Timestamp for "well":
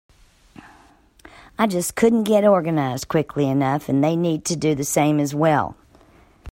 5.35-5.77